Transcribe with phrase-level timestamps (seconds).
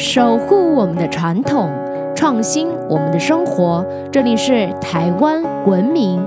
[0.00, 1.70] 守护我们的传统，
[2.16, 3.84] 创新我们的生活。
[4.10, 6.26] 这里是台湾文明。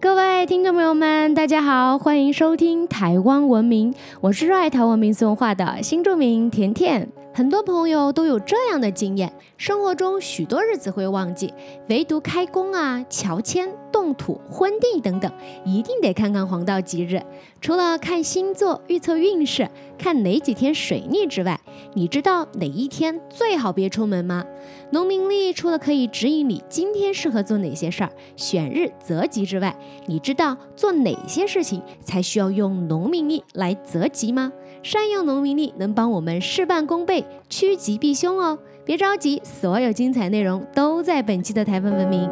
[0.00, 7.08] 各位听众朋友们，大家好，欢迎收听台湾文明，我是热爱台湾民俗文化的新著名甜甜。
[7.34, 11.52] 很多朋友都有这样的经验，生活中许多日子会忘记，
[11.88, 13.70] 唯独开工啊、乔迁。
[13.92, 15.30] 动土、婚地等等，
[15.66, 17.22] 一定得看看黄道吉日。
[17.60, 21.60] 除了看星座预测运势、看哪几天水逆之外，
[21.92, 24.46] 你知道哪一天最好别出门吗？
[24.92, 29.76] 农民历除了可以指引你今天适合做哪些事儿、选日择吉之外，
[30.06, 34.50] 你知道做哪些事情才需要用农民历来择吉吗？
[34.82, 38.58] 善用农民历能帮我们事半功倍、趋吉避凶哦！
[38.84, 42.28] 别着急，所有精彩内容都在本期的台风文明。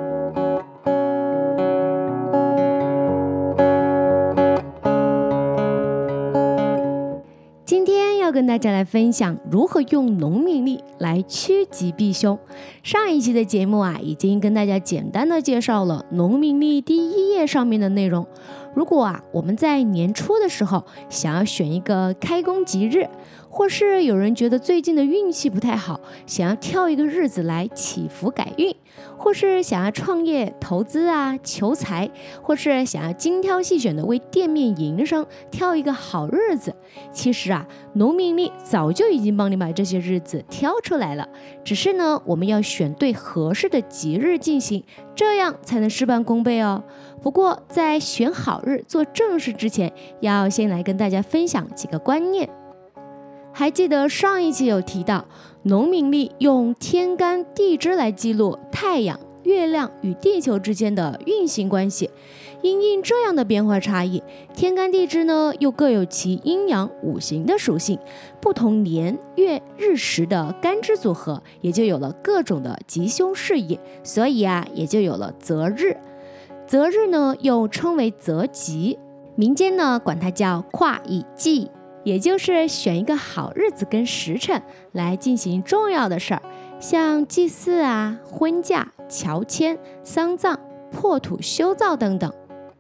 [7.65, 12.37] 今天要跟大家来分享如何用农民历来趋吉避凶。
[12.83, 18.27] 上一期的节目啊，已经跟大家简单的介绍了农民历第一页上面的内容。
[18.75, 23.09] 如果啊，我们在年初的时候想要选一个开工吉日，
[23.51, 28.75] 或是有人觉得最近的运气不太好，想要挑一个日子来祈福改运，
[29.19, 32.09] 或是想要创业投资啊求财，
[32.41, 36.73] 或是想要精挑细选的为店面营生挑一个好日子，
[37.13, 41.29] 其实啊，农民历早就已经帮你把这些日子挑出来了，
[41.65, 44.85] 只是呢，我们要选对合适的吉日进行，
[45.17, 46.85] 这样才能事半功倍哦。
[47.21, 52.49] 不过在选好日做正事之前，要先来跟大家分享几个观念。
[53.53, 55.27] 还记得上一期有提到，
[55.63, 62.09] 农民历用天干地支来记录太阳、月亮与地球之间的运行关系。
[62.63, 64.23] 因应这样的变化差异，
[64.55, 67.99] 天干地支呢又各有其阴阳五行的属性，
[68.39, 73.81] 不同年月日时的干支组合，也就有了各种的吉凶事业。
[74.03, 75.97] 所以啊，也就有了择日。
[76.67, 78.99] 择日呢又称为择吉，
[79.37, 81.71] 民间呢管它叫跨以忌。
[82.05, 84.63] 也就是选一个好日子跟时辰
[84.93, 86.43] 来进行重要的事儿，
[86.79, 90.59] 像祭祀啊、婚嫁、乔迁、丧葬、
[90.91, 92.33] 破土修造等等。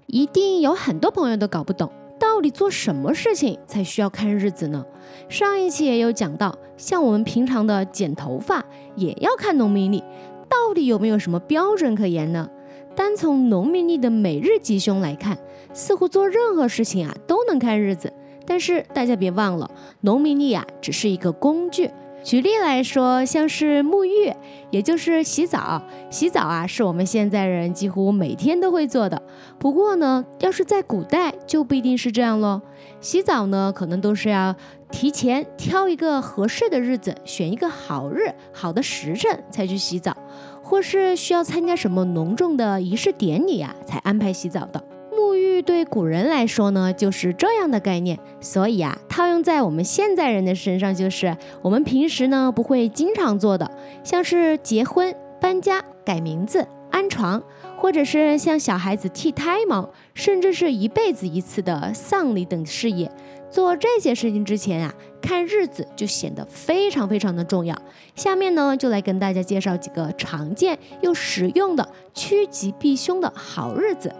[0.06, 4.84] 一定有很多朋友都搞不懂，到底做什么事情才需要看日子呢？
[5.28, 8.64] 上一期也有讲到，像我们平常的剪头发
[8.96, 10.02] 也要看农民历，
[10.48, 12.48] 到底有没有什么标准可言呢？
[12.96, 15.38] 单从农民历的每日吉凶来看，
[15.72, 18.12] 似乎做任何事情啊都能看日子。
[18.50, 21.88] 但是大家别忘了，农民历啊只是一个工具。
[22.24, 24.34] 举例来说，像是沐浴，
[24.72, 25.80] 也就是洗澡。
[26.10, 29.22] 洗澡啊是我们现在人几乎每天都会做的。
[29.60, 32.60] 不过呢，要是在古代就不一定是这样喽。
[33.00, 34.56] 洗澡呢，可能都是要
[34.90, 40.16] 提前挑一个合适的日子，选一个好日、好的时辰才去洗澡，
[40.60, 44.82] 或是需要参加什么隆重的仪式典礼啊，才安排洗澡的。
[45.20, 53.70] 沐浴对古人来说呢，就是这样的概念，所以啊，套用在我们现在人的身上，就是我们平时呢不会经常做的，
[54.02, 57.42] 像是结婚、搬家、改名字、安床，
[57.76, 63.10] 或者是像小孩子剃胎毛，甚至是一辈子一次的丧礼等事业。
[63.50, 67.76] 做这些事情之前啊，看日子就显得非常非常的重要。
[68.14, 74.10] 下面呢，就来跟大家介绍几个常见又实用的趋吉避凶的好日子。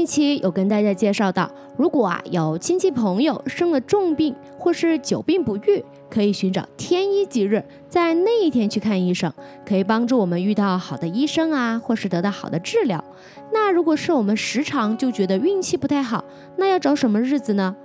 [0.00, 9.30] 一期有跟大家介绍到，如果啊有亲戚朋友生了重病或是久病不愈，可以寻找天一吉日，在那一天去看医生，
[9.66, 13.04] 可以帮助我们遇到好的医生啊，或是得到好的治疗。
[13.52, 16.24] 那如果是我们时常就觉得运气不太好，
[16.56, 17.76] 那要找什么日子呢？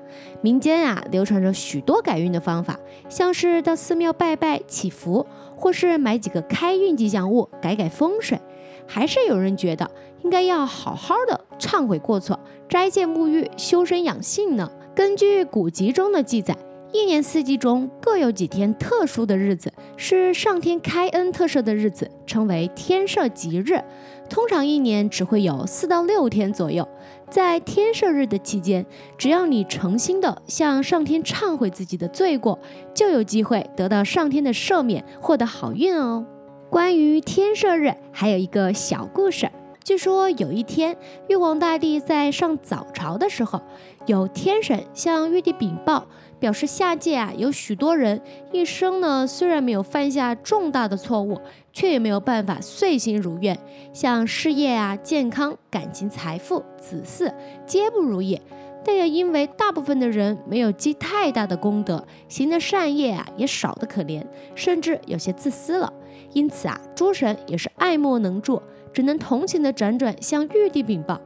[0.41, 2.79] 民间啊流传着许多改运的方法，
[3.09, 5.25] 像是到寺庙拜拜祈福，
[5.57, 8.39] 或是买几个开运吉祥物改改风水。
[8.87, 9.89] 还是有人觉得
[10.23, 12.39] 应该要好好的忏悔过错，
[12.69, 14.71] 斋戒沐浴，修身养性呢。
[14.95, 16.55] 根据古籍中的记载。
[16.93, 23.83] 一年四季中各有几天特殊的日子，是上天开恩特赦的日子，称为天赦吉日。
[24.29, 26.88] 通常一年只会有四到六天左右。
[27.29, 28.85] 在天赦日的期间，
[29.17, 32.57] 只要你诚心的向上天忏悔自己的罪过，
[32.93, 36.25] 就有机会得到上天的赦免，获得好运哦。
[36.69, 39.50] 关于天赦日，还有一个小故事。
[39.83, 40.97] 据说有一天，
[41.29, 43.62] 玉皇大帝在上早朝的时候，
[44.07, 46.07] 有天神向玉帝禀报，
[46.39, 48.19] 表示下界啊有许多人
[48.51, 51.39] 一生呢虽然没有犯下重大的错误，
[51.71, 53.57] 却也没有办法遂心如愿，
[53.94, 57.31] 像事业啊、健康、感情、财富、子嗣
[57.67, 58.41] 皆不如意。
[58.83, 64.23] 但也因为大部分的人没有积太大的功德，行的善业啊也少得可怜，
[64.53, 65.91] 甚至有些自私了。
[66.35, 68.61] 因此啊，诸神也是爱莫能助，
[68.91, 71.19] 只能同情的辗转向玉帝禀报。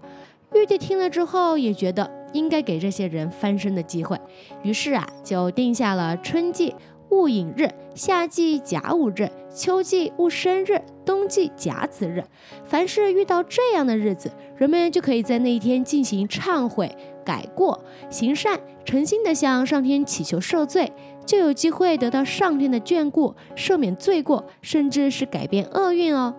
[0.54, 4.20] 玉帝听了之后，也觉得应该给这些人翻身的机会，
[4.62, 6.76] 于是啊，就定下了春季
[7.10, 12.24] 戊寅日、夏季甲午日、秋季戊申日、冬季甲子日。
[12.66, 16.96] 凡是遇到这样的日子，人们就可以在那一天进行忏悔。
[17.26, 17.80] 改过
[18.10, 20.92] 行善，诚心的向上天祈求赦罪，
[21.28, 26.34] 就有机会得到上天的眷顾，赦免罪过，甚至是改变厄运哦。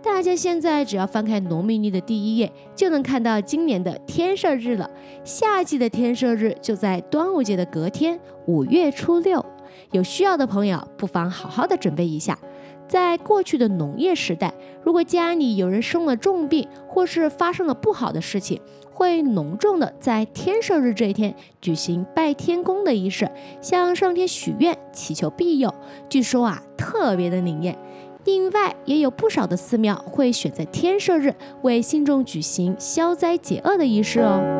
[0.00, 4.88] 大家现在只要翻开农民历的第一页，就能看到今年的天赦日了。
[5.24, 9.44] 夏季的天赦日就在端午节的隔天，五月初六。
[9.90, 12.38] 有需要的朋友不妨好好的准备一下。
[12.88, 18.60] 在过去的农业时代，如果家里有人生了重病，或是发生了不好的事情，
[18.92, 23.30] 会隆重的在天赦日这一天举行拜天公的仪式，
[23.60, 25.74] 向上天许愿，祈求庇佑。
[26.08, 27.76] 据说啊，特别的灵验。
[28.24, 34.55] 另外，也有不少的寺庙会选在天赦日为信众举行消灾解厄的仪式哦。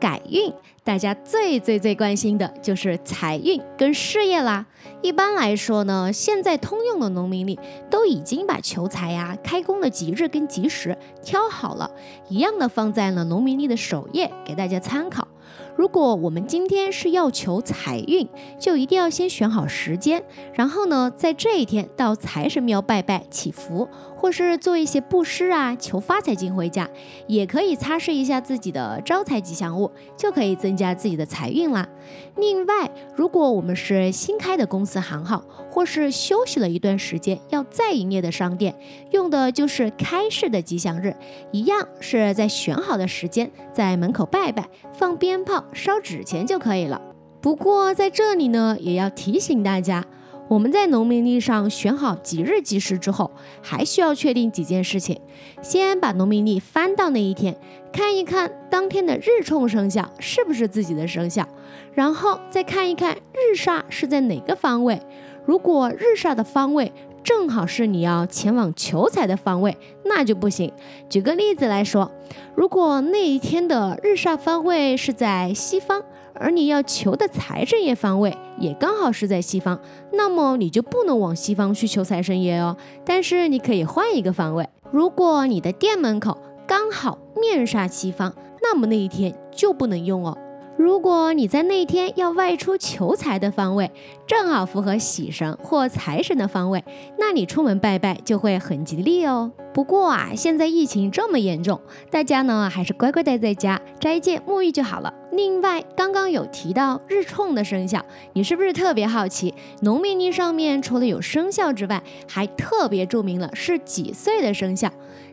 [0.00, 0.52] 改运，
[0.82, 4.66] 大家最最最关心的就是财运跟事业啦。
[5.02, 7.58] 一般来说呢，现在通用的农民历
[7.90, 11.90] 都已经把求财呀、开工的吉日跟吉时挑好了，
[12.28, 15.28] 一样的放在了农民历的首页给大家参考。
[15.76, 23.88] 如果我们今天是要求财运，就一定要先选好时间，然后呢，在这一天到财神庙拜拜祈福，
[24.20, 26.86] 或是做一些布施啊，求发财金回家，
[27.26, 31.88] 也可以擦拭一下自己的招财吉祥物，就可以增加自己的财运啦。
[32.36, 38.74] 另外，如果我们是新开的公司行号，或是休息了一段时间要再营业的商店，
[39.10, 41.16] 用的就是开市的吉祥日，
[41.50, 45.64] 一样是在选好的时间，在门口拜拜，放鞭炮。
[45.72, 47.00] 烧纸钱就可以了。
[47.40, 50.04] 不过在这里呢，也要提醒大家，
[50.50, 53.30] 我们在农民历上选好吉日吉时之后，
[53.62, 55.20] 还需要确定几件事情。
[55.62, 57.56] 先把农民历翻到那一天，
[57.92, 61.46] 看一看当天的日冲生肖是不是自己的生肖，
[61.94, 65.00] 然后再看一看日煞是在哪个方位。
[65.46, 66.92] 如果日煞的方位
[67.22, 70.72] 正好是你要前往求财的方位，那就不行。
[71.08, 72.10] 举个例子来说，
[72.56, 76.02] 如果那一天的日煞方位是在西方，
[76.34, 79.80] 而你要求的财神爷方位也刚好是在西方，
[80.12, 82.76] 那么你就不能往西方去求财神爷哦。
[83.04, 84.68] 但是你可以换一个方位。
[84.92, 90.36] 如果你的店门口刚好面煞西方，那么那一天就不能用哦。
[90.76, 93.90] 如果你在那一天要外出求财的方位
[94.26, 96.82] 正好符合喜神或财神的方位，
[97.18, 99.52] 那你出门拜拜就会很吉利哦。
[99.74, 101.80] 不过啊，现在疫情这么严重，
[102.10, 105.12] 大家呢还是乖乖待在家斋戒沐浴就好了。
[105.32, 109.54] 另外，刚刚有提到日冲的生肖，你是不是特别好奇？
[109.82, 114.90] 农历上面除了有生肖之外，还特别注明了是几岁的生肖。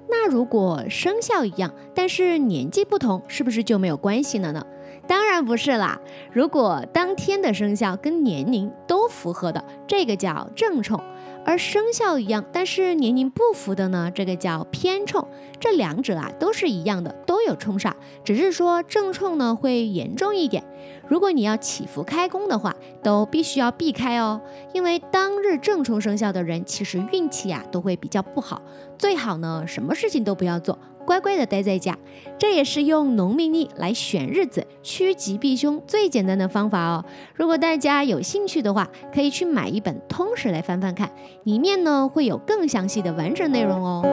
[0.10, 4.66] 那如果生肖一样，但是年纪不同，是不是就没有关系了呢？
[5.08, 6.00] 当然不是啦，
[6.32, 11.00] 如果当天的生肖跟年龄都符合的，这个叫正冲；
[11.48, 15.26] 而生肖一样，但是年龄不符的呢，这个叫偏冲。
[15.62, 17.94] 这两者啊都是一样的，都有冲煞，
[18.26, 20.62] 只是说正冲呢会严重一点。
[21.08, 24.42] 如果你要祈福开工的话，都必须要避开哦，
[24.74, 28.62] 因为当日正冲生肖的人其实运气啊都会比较不好，
[28.98, 30.78] 最好呢什么事情都不要做。
[31.08, 31.98] 乖乖的待在家，
[32.38, 37.06] 这也是用农民历来选日子趋吉避凶最简单的方法哦。
[37.34, 41.10] 如果大家有兴趣的话，可以去买一本通史来翻翻看，
[41.46, 44.04] 里面呢会有更详细的完整内容哦。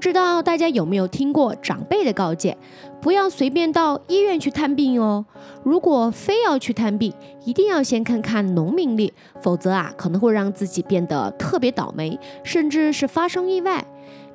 [0.00, 2.56] 知道大家有没有听过长辈的告诫，
[3.00, 5.26] 不要随便到医院去探病哦。
[5.62, 7.12] 如果非要去探病，
[7.44, 13.84] 一定要先看看农民历，否则啊可能会让自己变得特别倒霉，甚至是发生意外。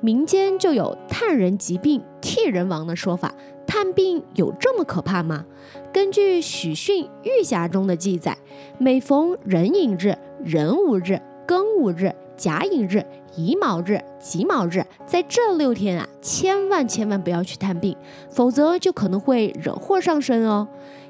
[0.00, 3.34] 民间就有探人疾病替人亡的说法，
[3.66, 5.44] 探病有这么可怕吗？
[5.92, 8.38] 根据《许逊玉匣》中的记载，
[8.78, 12.14] 每逢壬寅日、壬午日、庚午日。
[12.36, 13.04] 甲寅日、
[13.36, 17.96] 乙卯日、己卯日，在这六天啊，千万千万不要去探病，
[18.30, 20.68] 否则就可能会惹祸上身哦。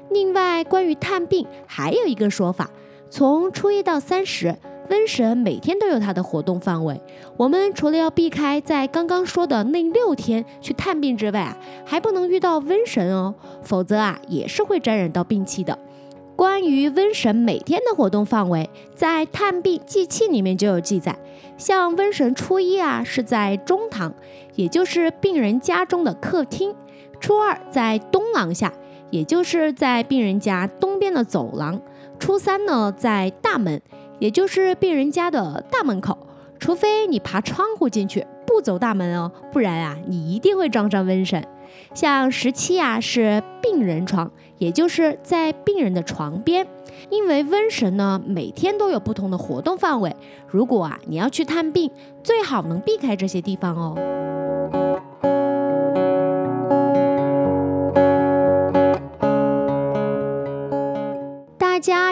[0.09, 2.69] 另外，关于探病，还有一个说法，
[3.09, 4.55] 从初一到三十，
[4.89, 7.01] 瘟神每天都有它的活动范围。
[7.35, 15.77] 我们除了要避开在刚刚说的那六天去探病之外啊，还不能遇到瘟神哦，否则啊，也是会沾染到病气的。
[16.37, 21.17] 关于瘟神每天的活动范围，在探病祭器里面就有记载。
[21.57, 24.13] 像瘟神初一啊，是在中堂，
[24.53, 26.75] 也就是病人家中的客厅；
[27.19, 28.71] 初二在东廊下，
[29.09, 31.79] 也就是在病人家东边的走廊；
[32.19, 33.81] 初三呢，在大门，
[34.19, 36.15] 也就是病人家的大门口。
[36.59, 41.43] 除非你爬窗户进去，不走大门哦，不然啊，你一定会撞上瘟神。
[41.93, 44.31] 像十七啊，是病人床。
[44.59, 46.65] 也就是在病人的床边，
[47.11, 50.15] 因为瘟神呢每天都有不同的活动范围，
[50.47, 51.91] 如果啊你要去探病，
[52.23, 54.16] 最好能避开这些地方哦。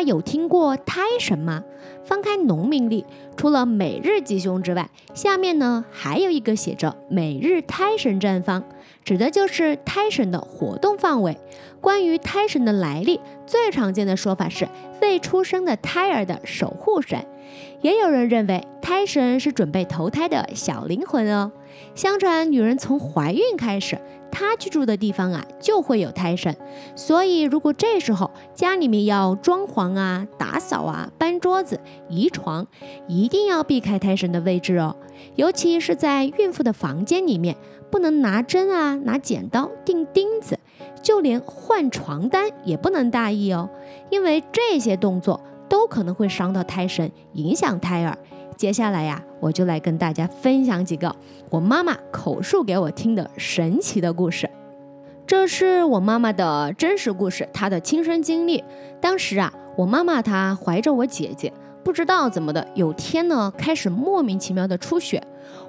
[0.05, 1.63] 有听过胎神吗？
[2.03, 3.03] 翻开农民历，
[3.35, 8.63] 除了每日吉凶之外，下面呢还有一个写着每日胎神占方，
[9.03, 11.37] 指的就是胎神的活动范围。
[11.81, 14.67] 关于胎神的来历，最常见的说法是
[15.01, 17.25] 未出生的胎儿的守护神，
[17.81, 21.51] 也有人认为胎神是准备投胎的小灵魂哦。
[21.93, 23.99] 相传女人从怀孕开始。
[24.31, 26.53] 她居住的地方啊，就会有胎神，
[26.93, 31.79] 所以如果这时候家里面要装潢啊、打扫啊、搬桌子、
[32.09, 32.67] 移床，
[33.07, 34.93] 一定要避开胎神的位置哦。
[35.35, 37.55] 尤其是在孕妇的房间里面，
[37.89, 40.59] 不能拿针啊、拿剪刀钉钉子，
[41.01, 43.69] 就连换床单也不能大意哦，
[44.09, 45.39] 因为这些动作
[45.69, 48.17] 都可能会伤到胎神，影响胎儿。
[48.57, 51.13] 接下来呀，我就来跟大家分享几个
[51.49, 54.49] 我妈妈口述给我听的神奇的故事。
[55.27, 58.63] 这是我妈妈的真实故事，她的亲身经历。
[59.01, 61.51] 当时啊，我妈妈她怀着我姐姐，
[61.83, 65.21] 不知道怎么的，有天呢开始莫名其妙的出血。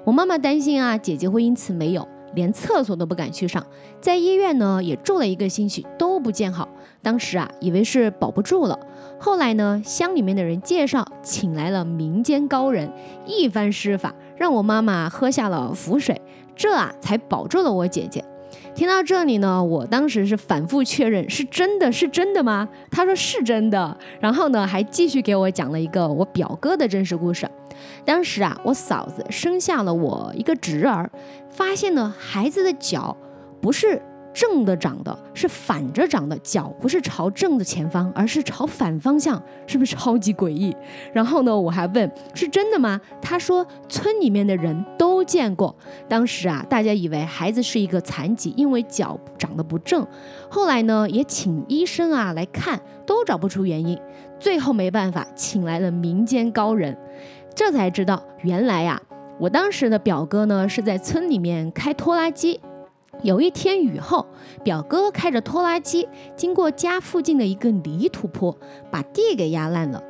[0.05, 3.65] 我妈妈担心啊，姐姐会因此没有，连厕所都不敢去上，
[3.99, 6.69] 在医院呢也住了一个星期都不见好。
[7.01, 8.79] 当时啊，以为是保不住了。
[9.19, 12.91] 后来呢，乡里面的人介绍，请来了民间高人，
[13.25, 16.21] 一番施法，让我妈妈喝下了符水，
[16.55, 18.23] 这啊才保住了我姐姐。
[18.75, 22.69] 听到这里呢，我当时是反复确认，是真的是真的吗？
[22.91, 27.49] 他说是真的，然后呢，还继续给我讲了一个我表哥的真实故事。
[28.05, 31.09] 当时啊，我嫂子生下了我一个侄儿，
[31.49, 33.17] 发现呢，孩子的脚
[33.59, 33.99] 不是。
[34.37, 40.75] 正的长的是反着长的，脚不是朝正的前方，而是朝反方向，是不是超级诡异？
[41.11, 43.01] 然后呢，我还问是真的吗？
[43.19, 45.75] 他说村里面的人都见过。
[46.07, 50.05] 当时啊，大家以为孩子是一个残疾，因为脚长得不正。
[50.51, 53.99] 后来呢，也请医生啊来看，都找不出原因。
[54.39, 56.95] 最后没办法，请来了民间高人，
[57.55, 59.01] 这才知道原来呀，
[59.39, 62.59] 我当时的表哥呢是在村里面开拖拉机。
[63.23, 64.25] 有一天雨后，
[64.63, 68.55] 表哥开着拖拉机经过家附近的一个泥土坡，
[68.91, 70.01] 把地给压烂了，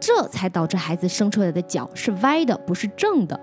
[0.00, 3.38] 这才导致孩子生出来的脚是歪的，不是正的。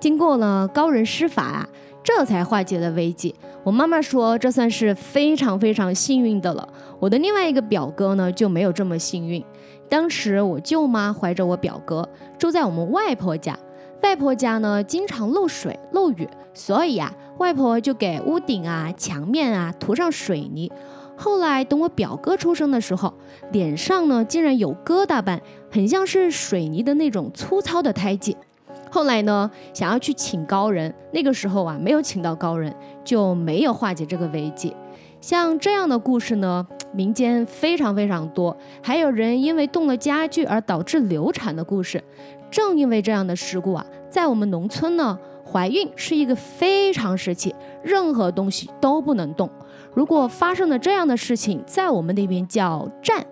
[0.00, 1.68] 经过了高人施法啊，
[2.02, 3.34] 这才化解了危机。
[3.62, 6.68] 我妈妈说，这算是非常非常幸运的了。
[6.98, 9.42] 我的另外一个表哥呢，就没有这么幸运。
[9.88, 13.56] 当时我舅妈怀着我表哥住在我们外婆家。
[14.02, 20.70] 外婆家呢，经常漏水漏雨，所以啊，外婆就给屋顶啊、墙面啊涂上水泥。
[21.16, 23.14] 后来等我表哥出生的时候，
[23.52, 28.36] 脸上呢竟然有疙瘩斑，很像是水泥的那种粗糙的胎记。
[28.90, 32.74] 后来呢，想要去请高人，那个时候啊没有请到高人，
[33.04, 34.74] 就没有化解这个危机。
[35.20, 42.02] 像这样的故事呢， 民间非常非常多，还有人因为动了家具而导致流产的故事。
[42.50, 45.18] 正因为这样的事故啊，在我们农村呢，
[45.54, 49.48] 怀孕是一个非常时期，任何东西都不能动。
[49.94, 53.24] 如果发生了这样的事情，在我们那边叫站。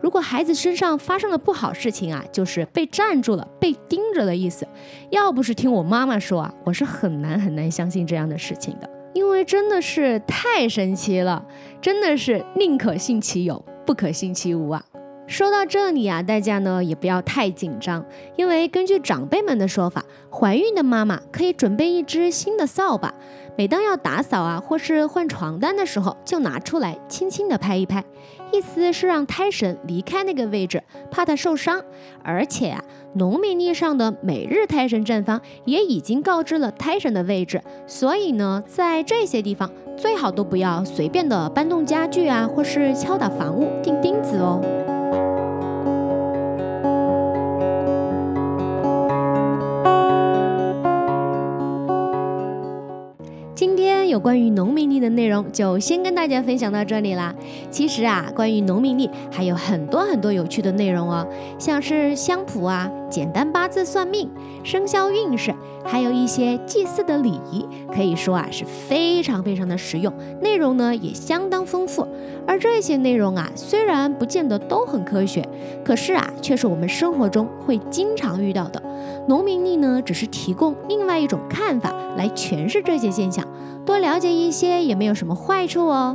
[0.00, 4.66] 如果孩子身上发生了不好事情啊，就是被站住了、被盯着的意思。
[5.10, 11.46] 要不是听我妈妈说啊，我是很难很难相信这样的事情的，因为真的是太神奇了，
[11.80, 14.84] 真的是宁可信其有，不可信其无啊。
[15.28, 18.02] 说到这里啊，大家呢也不要太紧张，
[18.34, 23.12] 因为根据长辈们的说法，怀孕的妈妈可以准备一只新的扫把，
[23.54, 28.02] 每当要打扫啊，或是换床单的时候，就拿出来轻轻的拍一拍，
[28.52, 31.84] 意思是让胎神离开那个位置，怕他受伤。
[32.24, 32.82] 而且啊，
[33.12, 44.58] 农民历上的每日胎神站方也已经告知了胎神的位置，所以呢，在这些地方最好都不要随便的搬动家具啊，或是敲打房屋、钉钉子哦。
[54.08, 57.34] 有关于农民历的内容，就先跟大家分享到这里啦。
[57.70, 61.26] 其实啊，关于农民历还有很多很多有趣的内容哦，
[61.58, 64.28] 像是相谱啊、简单八字算命、
[64.64, 72.06] 生肖运势，还有一些祭祀的礼仪，可以说啊是非常非常的实用，内容呢也相当丰富。
[72.46, 75.46] 而这些内容啊，虽然不见得都很科学，
[75.84, 78.82] 可是啊，却是我们生活中会经常遇到的。
[79.26, 83.46] 农民历呢，只是提供另外一种看法来诠释这些现象。
[83.84, 86.14] 多了解一些也没有什么坏处哦。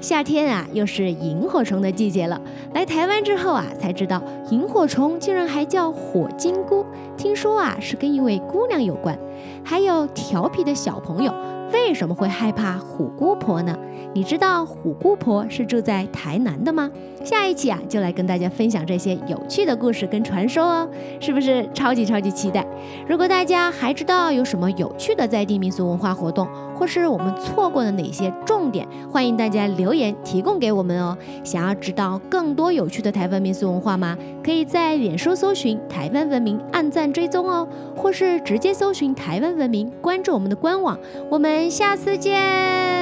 [0.00, 2.40] 夏天啊，又是萤火虫的季节了。
[2.74, 4.20] 来台湾之后啊，才知道
[4.50, 6.84] 萤火虫竟然还叫火金菇，
[7.16, 9.16] 听说啊是跟一位姑娘有关。
[9.62, 11.32] 还有调皮的小朋友。
[11.72, 13.76] 为什么会害怕虎姑婆呢？
[14.14, 16.90] 你知道虎姑婆是住在台南的吗？
[17.24, 20.88] 下一期啊，就来跟大家分享这些有趣的故事跟传说哦，
[21.20, 22.66] 是不是超级超级期待？
[23.08, 31.16] 如果大家还知道有什么有趣的在地民俗文化活动，或是我们错过的哪些重点，欢迎大家留言提供给我们哦。
[31.42, 34.16] 想要知道更多有趣的台湾民俗文化吗？
[34.42, 40.98] 可以在脸书搜寻台湾文明，按赞追踪哦，或是直接搜寻台湾文明，关注我们的官网。
[41.30, 41.70] 我们们。
[41.70, 43.01] 下次见。